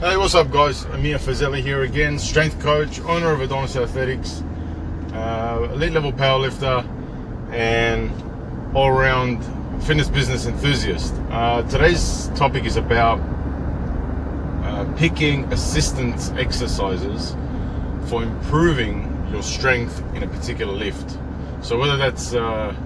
[0.00, 0.84] Hey, what's up, guys?
[0.84, 4.42] Amir Fazeli here again, strength coach, owner of Adonis Athletics,
[5.14, 6.86] uh, elite level powerlifter,
[7.50, 8.10] and
[8.76, 9.42] all around
[9.84, 11.14] fitness business enthusiast.
[11.30, 13.18] Uh, today's topic is about
[14.64, 17.34] uh, picking assistance exercises
[18.04, 21.16] for improving your strength in a particular lift.
[21.62, 22.76] So, whether that's uh,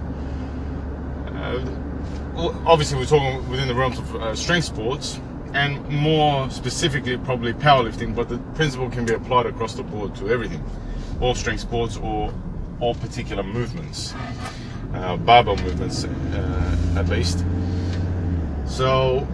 [1.27, 5.19] uh, obviously, we're talking within the realms of uh, strength sports
[5.53, 10.29] and more specifically probably powerlifting but the principle can be applied across the board to
[10.29, 10.63] everything.
[11.19, 12.33] All strength sports or
[12.79, 14.13] all particular movements.
[14.93, 17.45] Uh, barbell movements uh, at least.
[18.65, 19.27] So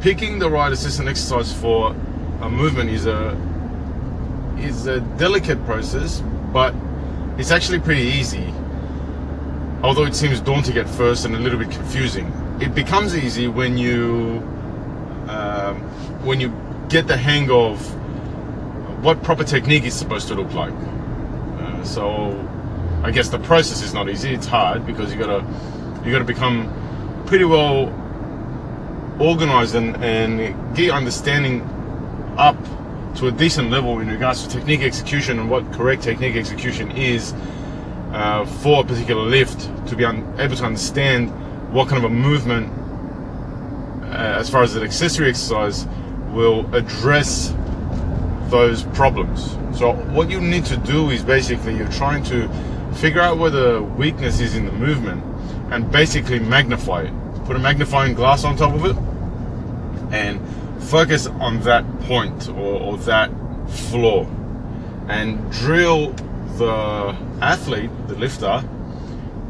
[0.00, 1.94] picking the right assistant exercise for
[2.40, 3.36] a movement is a
[4.58, 6.22] is a delicate process
[6.52, 6.74] but
[7.38, 8.52] it's actually pretty easy.
[9.82, 13.76] Although it seems daunting at first and a little bit confusing it becomes easy when
[13.76, 14.53] you
[15.64, 15.80] um,
[16.24, 16.52] when you
[16.88, 17.78] get the hang of
[19.02, 20.72] what proper technique is supposed to look like.
[20.72, 22.48] Uh, so
[23.02, 24.32] I guess the process is not easy.
[24.32, 25.44] It's hard because you gotta
[26.04, 27.92] you gotta become pretty well
[29.20, 31.62] organized and, and get understanding
[32.36, 32.56] up
[33.16, 37.32] to a decent level in regards to technique execution and what correct technique execution is
[38.12, 41.30] uh, for a particular lift to be able to understand
[41.72, 42.72] what kind of a movement
[44.14, 45.86] Uh, as far as an accessory exercise,
[46.30, 47.52] will address
[48.48, 49.56] those problems.
[49.76, 52.48] So what you need to do is basically you're trying to
[52.94, 55.22] figure out where the weakness is in the movement
[55.72, 57.12] and basically magnify it.
[57.44, 58.96] Put a magnifying glass on top of it
[60.14, 60.40] and
[60.84, 63.30] focus on that point or, or that
[63.68, 64.24] flaw
[65.08, 66.12] and drill
[66.56, 68.62] the athlete, the lifter,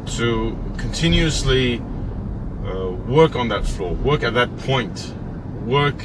[0.07, 1.81] to continuously
[2.65, 5.13] uh, work on that floor, work at that point,
[5.65, 5.95] work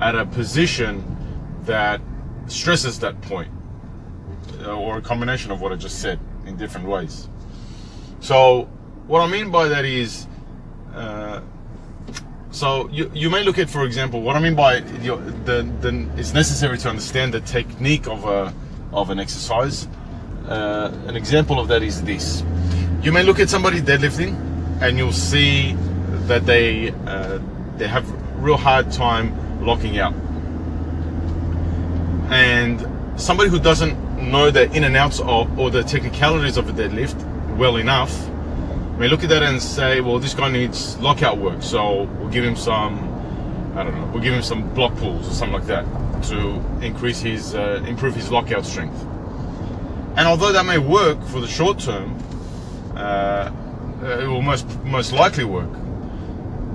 [0.00, 1.04] at a position
[1.64, 2.00] that
[2.46, 3.50] stresses that point,
[4.62, 7.28] uh, or a combination of what I just said in different ways.
[8.20, 8.62] So,
[9.06, 10.26] what I mean by that is,
[10.94, 11.40] uh,
[12.50, 16.08] so you, you may look at, for example, what I mean by the, the, the
[16.16, 18.52] it's necessary to understand the technique of a
[18.92, 19.86] of an exercise.
[20.46, 22.42] Uh, an example of that is this:
[23.02, 24.34] you may look at somebody deadlifting,
[24.80, 25.76] and you'll see
[26.28, 27.38] that they uh,
[27.76, 28.08] they have
[28.42, 30.14] real hard time locking out.
[32.30, 32.86] And
[33.20, 33.96] somebody who doesn't
[34.30, 37.16] know the in and outs of or the technicalities of a deadlift
[37.56, 38.28] well enough
[38.98, 42.44] may look at that and say, well, this guy needs lockout work, so we'll give
[42.44, 42.98] him some,
[43.76, 45.84] I don't know, we'll give him some block pulls or something like that
[46.24, 49.00] to increase his, uh, improve his lockout strength.
[50.16, 52.18] And although that may work for the short term,
[52.96, 53.52] uh,
[54.02, 55.70] it will most most likely work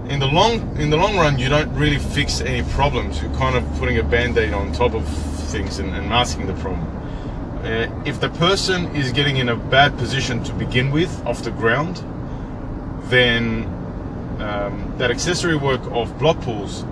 [0.09, 3.21] in the long in the long run, you don't really fix any problems.
[3.21, 5.07] You're kind of putting a band-aid on top of
[5.49, 6.87] things and, and masking the problem.
[7.63, 11.51] Uh, if the person is getting in a bad position to begin with off the
[11.51, 12.03] ground,
[13.09, 13.63] then
[14.39, 16.83] um, that accessory work of block pulls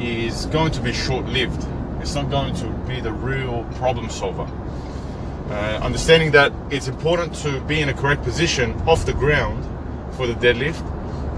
[0.00, 1.64] is going to be short-lived.
[2.00, 4.48] It's not going to be the real problem solver.
[5.48, 9.64] Uh, understanding that it's important to be in a correct position off the ground
[10.14, 10.84] for the deadlift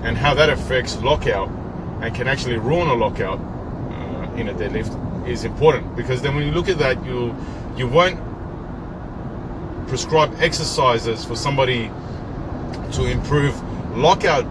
[0.03, 1.49] and how that affects lockout
[2.01, 5.95] and can actually ruin a lockout uh, in a deadlift is important.
[5.97, 7.35] Because then when you look at that you
[7.77, 8.19] you won't
[9.89, 11.91] prescribe exercises for somebody
[12.93, 13.55] to improve
[13.97, 14.45] lockout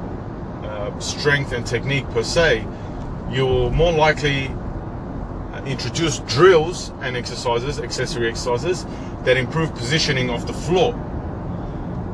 [0.64, 2.66] uh, strength and technique per se.
[3.32, 8.86] You'll more likely uh, introduce drills and exercises accessory exercises
[9.24, 10.94] that improve positioning of the floor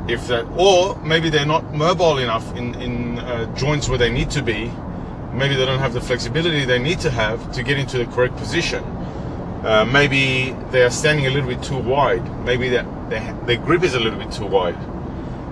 [0.07, 4.29] if that, or maybe they're not mobile enough in in uh, joints where they need
[4.31, 4.71] to be.
[5.33, 8.37] Maybe they don't have the flexibility they need to have to get into the correct
[8.37, 8.83] position.
[9.65, 12.23] Uh, maybe they are standing a little bit too wide.
[12.45, 14.77] Maybe that their grip is a little bit too wide.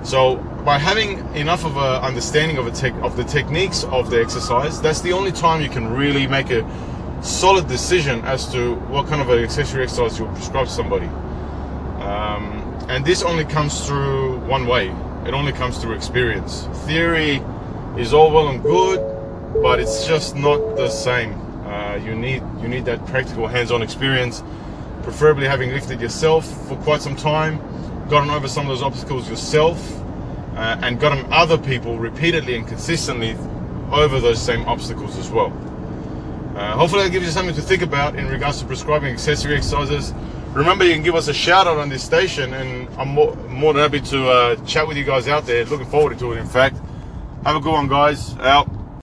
[0.03, 4.21] So by having enough of a understanding of a tech of the techniques of the
[4.21, 6.63] exercise, that's the only time you can really make a
[7.21, 11.07] solid decision as to what kind of an accessory exercise you'll prescribe to somebody.
[12.03, 14.89] Um, and this only comes through one way.
[15.25, 16.67] It only comes through experience.
[16.85, 17.41] Theory
[17.97, 18.99] is all well and good,
[19.61, 21.33] but it's just not the same.
[21.65, 24.43] Uh, you need you need that practical hands-on experience,
[25.01, 27.57] preferably having lifted yourself for quite some time,
[28.09, 29.79] gotten over some of those obstacles yourself,
[30.55, 33.35] uh, and gotten other people repeatedly and consistently
[33.91, 35.51] over those same obstacles as well.
[36.55, 40.13] Uh, hopefully that gives you something to think about in regards to prescribing accessory exercises
[40.53, 43.73] remember you can give us a shout out on this station and i'm more, more
[43.73, 45.65] than happy to uh, chat with you guys out there.
[45.65, 46.77] Looking forward to it in fact.
[47.45, 48.37] Have a good one guys.
[48.37, 48.69] Out